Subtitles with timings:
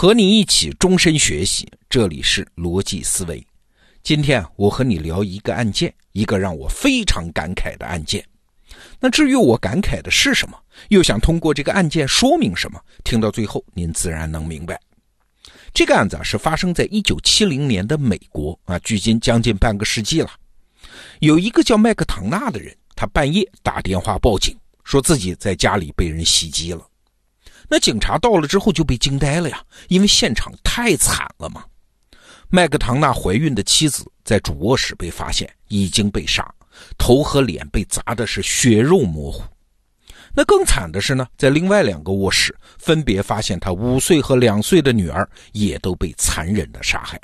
[0.00, 3.44] 和你一起终身学习，这里是逻辑思维。
[4.04, 8.24] 今天我和你聊一个案件，一个让我非常感慨的案件。
[9.00, 10.56] 那至于我感慨的是什么，
[10.90, 14.80] 又想通过这个案件说明什么，听到最后您自然能明白。
[15.74, 20.30] 这个案子啊是发生在一九七零年的美国啊，距今将近半个世纪了。
[21.18, 26.86] 有一个叫麦克唐纳的人，他半夜打电话报警，说自己在家里被人袭击了。
[27.68, 31.64] 那警察到了之后就被惊呆了呀，因为现场太惨了嘛。
[32.48, 36.50] 麦克唐纳怀孕的妻子在主卧室被发现已经被杀，
[36.96, 39.42] 头和脸被砸的是血肉模糊。
[40.34, 47.20] 那更惨的是呢，在另外两个卧室分别发现他五岁和两岁的女儿也都被残忍的杀害。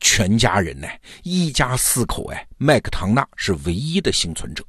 [0.00, 0.88] 全家人呢，
[1.24, 4.64] 一家四口哎，麦克唐纳是唯一的幸存者。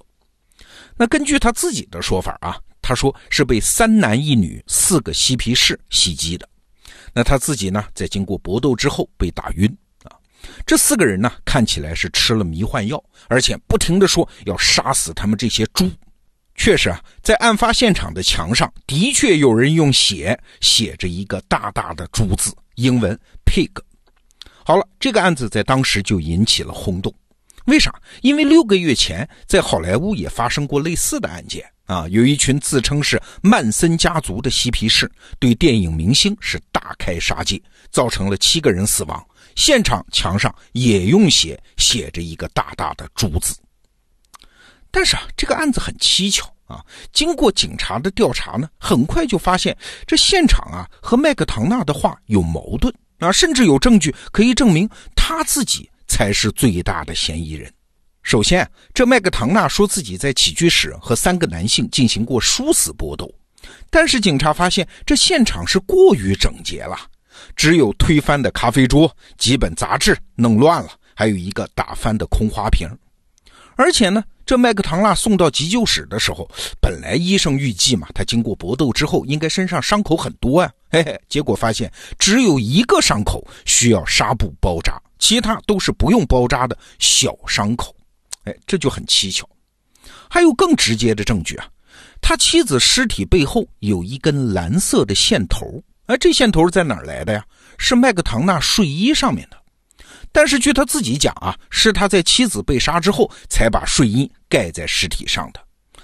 [0.97, 2.59] 那根据他自己的说法啊。
[2.89, 6.49] 他说是被三男一女四个嬉皮士袭击的，
[7.13, 10.17] 那他自己呢，在经过搏斗之后被打晕啊。
[10.65, 15.87] 这四个人呢，看起来是吃了迷幻药，而且不停的说要杀死他们这些猪。
[16.55, 23.69] 确实啊，在案发现场的墙上的确有人用血写着一个大大的“猪”字，英文 “pig”。
[24.65, 27.13] 好了，这个案子在当时就引起了轰动。
[27.65, 27.93] 为啥？
[28.23, 31.63] 因为六个月前在好莱坞也发生过类似的案件。
[31.89, 37.59] 啊，有一群自称是曼森家族的嬉皮士，对电影明星是大开杀戒，
[37.89, 39.27] 造成了七个人死亡。
[39.55, 43.57] 现场墙上也用血写着一个大大的“猪”字。
[44.91, 46.85] 但是啊，这个案子很蹊跷啊。
[47.11, 57.73] 经过警察的调查呢，很快就发现这现场啊和麦克唐纳的话有矛盾啊，甚至有证据可以证明他自己才是最大的嫌疑人。
[58.29, 63.27] 首先，这麦克唐纳说自己在起居室和三个男性进行过殊死搏斗，
[63.89, 66.95] 但是警察发现这现场是过于整洁了，
[67.55, 72.87] 只有推翻的咖啡桌、几本杂志弄乱了，还有一个打翻的空花瓶。
[73.75, 76.47] 而且呢，这麦克唐纳送到急救室的时候，
[76.79, 87.91] 本来医生预计嘛，他经过搏斗之后应该身上伤口很多啊，嘿嘿，结果发现只有一个伤口需要纱布包扎，其他都是不用包扎的小伤口。
[88.65, 89.47] 这就很蹊跷。
[90.29, 91.67] 还有更直接的证据啊，
[92.21, 95.81] 他妻子尸体背后有一根蓝色的线头。
[96.05, 97.43] 哎，这线头在哪儿来的呀？
[97.77, 99.57] 是麦克唐纳睡衣上面的。
[100.31, 105.59] 但是据他自己讲啊，是他在妻子被杀之后才把睡衣盖在尸体上的。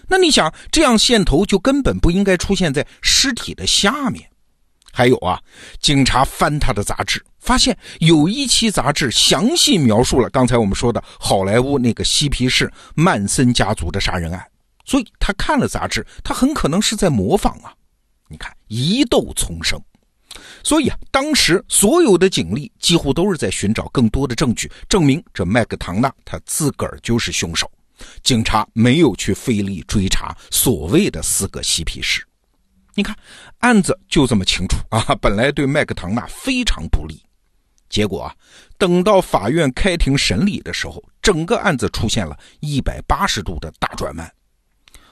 [0.07, 4.27] 那你想，这样线头就根本不应该出现在尸体的下面。
[4.95, 5.37] 还有啊，
[5.81, 14.41] 警察翻他的杂志，发现有一期杂志详细描述了刚才我们说的好莱坞那个嬉皮士曼森家族的杀人案，
[14.85, 17.73] 所以他看了杂志，他很可能是在模仿啊。
[18.29, 19.77] 你看，疑窦丛生，
[20.63, 27.69] 所以啊，当时所有的警力几乎都是在寻找更多的证据，证明这麦克唐纳他自个儿就是凶手。
[28.23, 32.25] 警察没有去费力追查所谓的四个嬉皮士。
[32.97, 33.13] 你看，
[33.59, 35.13] 案子就这么清楚啊！
[35.21, 37.21] 本来对麦克唐纳非常不利，
[37.89, 38.33] 结果啊，
[38.77, 44.33] 等到法院开庭审理的时候，整个案子出现了一百八十度的大转弯。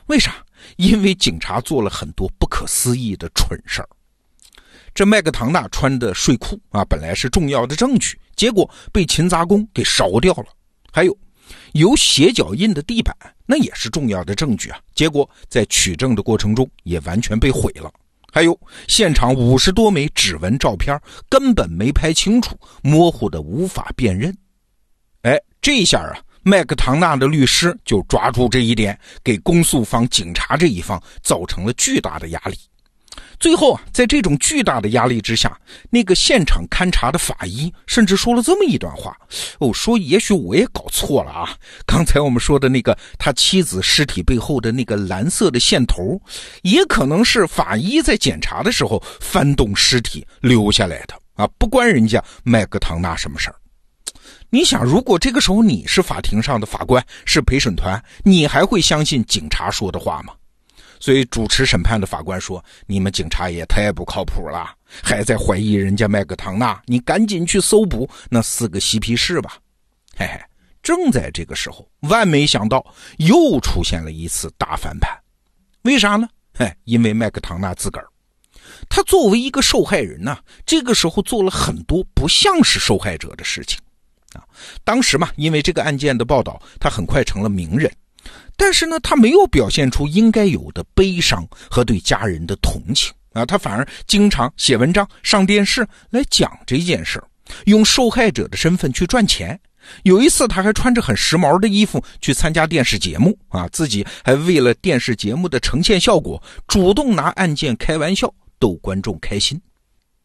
[0.05, 0.35] 为啥？
[0.77, 3.89] 因为警察做了很多不可思议的蠢事儿。
[4.93, 10.45] 这麦克唐纳穿的睡裤啊，本来是重要的证据，结果被勤杂工给烧掉了。
[10.89, 11.17] 还有。
[11.73, 13.15] 有血脚印的地板，
[13.45, 14.79] 那也是重要的证据啊。
[14.93, 17.91] 结果在取证的过程中也完全被毁了。
[18.31, 20.99] 还有现场五十多枚指纹照片，
[21.29, 24.35] 根本没拍清楚，模糊的无法辨认。
[25.21, 32.57] 哎，这下啊，麦克唐纳的律师就抓住这一点，给公诉方警察这一方造成了巨大的压力。
[33.39, 35.55] 最后啊，在这种巨大的压力之下，
[35.89, 39.15] 那个现场勘查的法医甚至说了这么一段话
[39.59, 46.19] ：“哦，说也许我也搞错了啊，刚才我们说的那个他妻子尸体背后的那个蓝色的线头，
[46.61, 53.55] 也可能是法医在检查的时候翻动尸体留下来的啊，不关人家麦克唐纳什么事儿。
[54.49, 60.33] 你想，如果这个时候你是法庭上的法官，是陪审团，你还会相信警察说的话吗？”
[61.03, 64.73] 所以，主持审判的法官说：“你们警察也太不靠谱了，
[65.03, 69.57] 还在怀疑人家麦克唐纳，你赶紧去搜捕那四个嬉皮士吧。”
[70.15, 70.41] 嘿嘿，
[70.81, 72.81] 正在这个时候，万没想到
[73.17, 75.11] 又出现了一次大翻盘。
[75.81, 76.25] 为啥呢？
[76.57, 78.07] 嘿，因为麦克唐纳自个儿，
[78.87, 83.77] 他作为一个受害人呢，这个时候做了很多不像是受害者的事情
[84.35, 84.39] 啊。
[84.85, 87.91] 当时嘛，因为这个案件的报道，他很快成了名人。
[88.55, 97.27] 但是呢，他没有表现出应该有的悲伤和对家人的同情啊，他反而经常写文章、上电视来讲这件事儿，
[97.65, 99.59] 用受害者的身份去赚钱。
[100.03, 109.59] 有一次，他还穿着很时髦的衣服去参加电视节目啊，自己还为了电视节目的呈现效果，主动拿案件开玩笑，逗观众开心。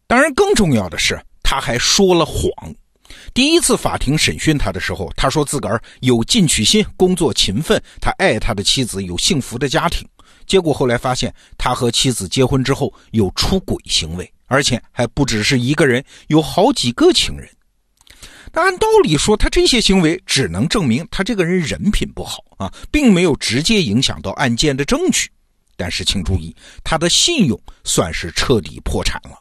[0.06, 2.48] 当然，更重要的是，他还说了谎。
[3.34, 10.06] 第一次法庭审讯他的时候，他说自个儿有进取心，工作勤奋，他爱他的妻子，有幸福的家庭。
[10.46, 17.48] 结果后来发现，他和妻子结婚之后有出轨行为，而且还不只是一个人，有好几个情人。
[18.52, 25.30] 那按道理说，他这些行为只能证明他这个人人品不好啊，并没有直接影响到案件的证据。
[25.76, 29.38] 但是请注意，他的信用算是彻底破产了。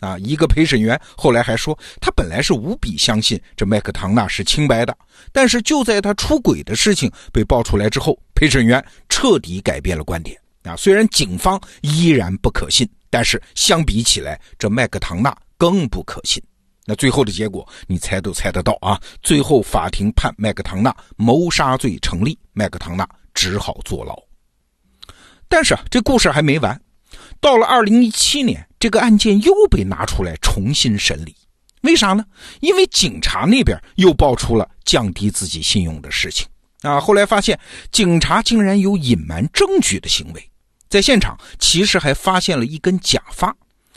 [0.00, 4.96] 啊，一个陪审员后来还说，他本来是无比相信这麦克唐纳是清白的，
[5.32, 10.38] 但是就在他出轨的事情被爆出来之后，陪审员彻底改变了观点。
[10.64, 16.42] 啊，虽然警方依然不可信，但是相比起来，这麦克唐纳更不可信。
[16.84, 19.00] 那最后的结果，你猜都猜得到啊！
[19.22, 24.16] 最后法庭判麦克唐纳谋杀罪成立，麦克唐纳只好坐牢。
[25.48, 26.80] 但是啊，这故事还没完。
[27.40, 31.34] 到了二零一七年，这个案件又被拿出来重新审理，
[31.82, 32.24] 为啥呢？
[32.60, 36.46] 因为警察那边又爆出了降低自己信用的事情
[36.82, 37.00] 啊。
[37.00, 37.58] 后来发现，
[37.92, 40.50] 警察竟然有隐瞒证据的行为，
[40.88, 43.54] 在现场其实还发现了一根假发，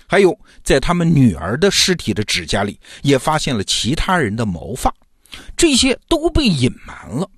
[0.07, 4.93] 还有在他们女儿的尸体的指甲里也发现了其他人的毛发，
[5.55, 7.29] 这些都被隐瞒了。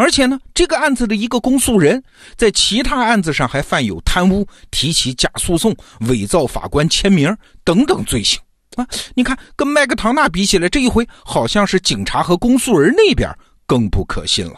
[0.00, 2.02] 而且呢，这个案子的一个公诉人，
[2.34, 5.76] 在其他案子上还犯有贪污、提起假诉讼、
[6.08, 8.40] 伪造法官签名等等罪行
[8.76, 8.86] 啊！
[9.14, 13.30] 你看，跟麦克唐纳比起来，这一回好像是警察和公诉人那边
[13.66, 14.54] 更不可信了。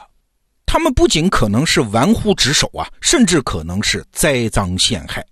[0.65, 5.27] 他们不仅可能是玩忽职守啊，甚至可能是栽赃陷害。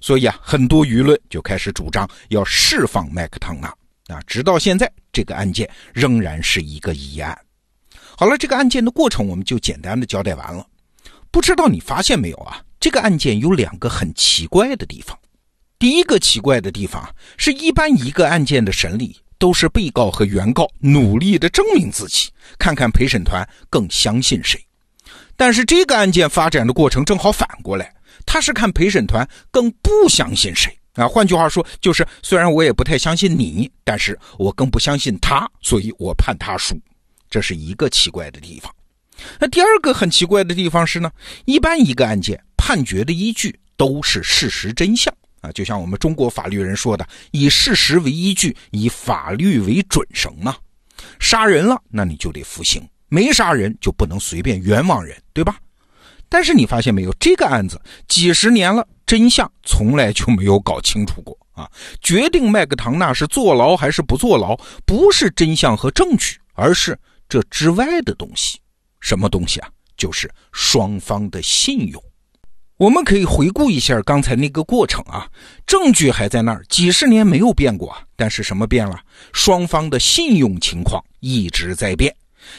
[0.00, 3.68] 所以啊，很多舆论就开始主张要释放麦克唐纳
[4.08, 4.20] 啊！
[4.26, 7.38] 直到现在，这个案件仍然是一个疑案。
[8.16, 10.66] 好了，这个案件的过程我们就简单的交代完了。
[11.30, 12.62] 不知道你发现没有啊？
[12.78, 15.18] 这个案件有两个很奇怪的地方。
[15.78, 24.64] 第一个奇怪的地方是，一般一个案件的审理都是被告和原告努力的证明自己，看看陪审团更相信谁。
[25.36, 27.92] 但是这个案件发展的过程正好反过来，
[28.24, 31.08] 他是看陪审团更不相信谁啊。
[31.08, 36.80] 换句话说，就是虽然我也不太相信你，但是我更不相信他，所以我判他输。
[37.34, 38.72] 这是一个奇怪的地方。
[39.40, 41.10] 那第二个很奇怪的地方是呢，
[41.46, 50.54] 一般一个案件判决的依据都是事实真相啊，就像我们中国法律人说的，以事实为依据，以法律为准绳嘛。
[51.18, 55.56] 杀人了，那你就得服刑；没杀人就不能随便冤枉人，对吧？
[56.28, 61.68] 但是你发现没有，这个案子几十年了，真相从来就没有搞清楚过啊。
[62.00, 66.96] 决定麦克唐纳是坐牢还是不坐牢，不是真相和证据，而是。
[67.28, 68.58] 这之外的东西，
[69.00, 69.68] 什么东西啊？
[69.96, 72.02] 就是双方的信用。
[72.76, 75.28] 我们可以回顾一下刚才那个过程啊，
[75.64, 78.98] 证据还在那儿，几十年没有变过，但是什么变了？
[79.32, 82.14] 双方的信用情况一直在变，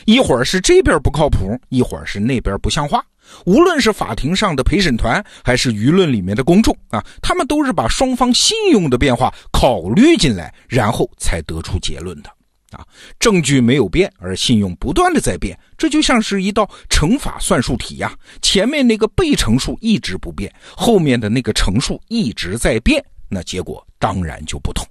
[0.06, 3.06] 一会儿是这边不靠谱，一会儿是那边不像话。
[3.46, 12.30] 无论是法庭上的陪审团，还是舆论里面的公众啊，他们都是把双方信用的变化考虑进来，然后才得出结论的。
[12.76, 12.86] 啊，
[13.20, 18.18] 证据没有变，而信用不断的在变，这就像是一道乘法算术题呀。
[18.42, 24.86] 前面那个被乘数一直不变，后面的那个乘数一直在变，那结果当然就不同。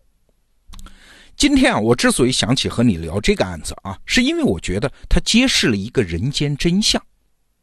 [1.36, 7.02] 今天啊，我之所以想起和你聊这个案子啊，是因为我觉得它揭示了一个人间真相。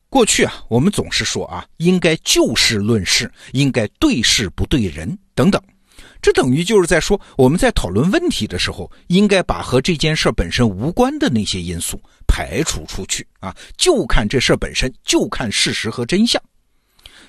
[0.10, 5.62] 过去啊，我们总是说啊，应该就事论事，应该对事不对人等等。
[6.22, 16.41] 这等于就是在说，我们在讨论问题的时候，应该把和这件事本身无关的那些因素排除出去啊，就看这事本身，就看事实和真相。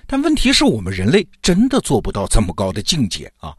[0.06, 3.54] 但问题是我们人类真的做不到这么高的境界啊！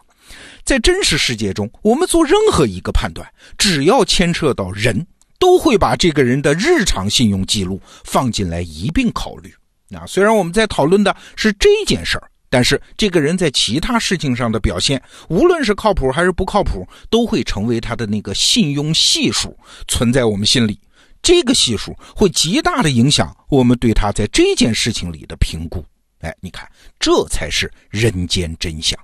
[0.63, 3.27] 在真实世界中，我们做任何一个判断，
[3.57, 5.05] 只要牵扯到人，
[5.39, 9.53] 都会把这个人的日常信用记录放进来一并考虑。
[9.95, 12.29] 啊，虽然我们在讨论的是这件事儿。
[12.53, 19.57] 但是这个人在其他事情上的表现，无论是靠谱还是不靠谱，都会成为他的那个信用系数
[19.87, 20.79] 存在我们心里。
[21.23, 25.83] 这个系数会极大的影响我们对他在这件事情里的评估。
[26.19, 28.95] 哎，你看，这才是人间真相。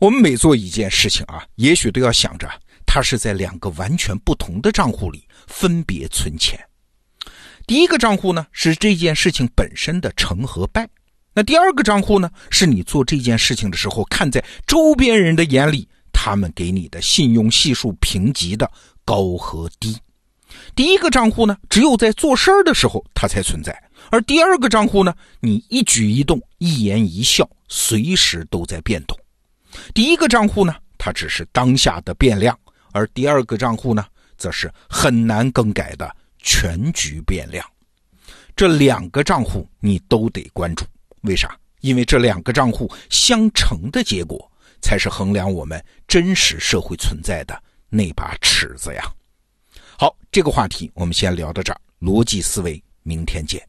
[0.00, 2.50] 我们每做一件事情啊，也许都要想着，
[2.84, 6.58] 他是在两个完全不同的账户里分别存钱。
[7.64, 10.88] 第一个账户呢，是这件事情本身的成和败。
[11.36, 18.70] 那第二个账户呢，是你做这件事情的时候，看在周边人的眼里，他们给你的信用系数评级的
[19.04, 19.96] 高和低。
[20.76, 23.72] 第一个账户呢，只有在做事儿的时候它才存在；
[24.10, 29.18] 而第二个账户呢，你一举一动、一言一笑，随时都在变动。
[29.92, 32.54] 第一个账户呢，它只是当下的变量；
[32.92, 34.06] 而第二个账户呢，
[34.38, 37.66] 则是很难更改的全局变量。
[38.54, 40.84] 这两个账户你都得关注。
[41.24, 41.54] 为啥？
[41.80, 44.50] 因为这两个账户相乘的结果，
[44.80, 49.02] 才是衡量我们真实社会存在的那把尺子呀。
[49.98, 51.80] 好，这个话题我们先聊到这儿。
[52.00, 53.62] 逻辑思维，明天见。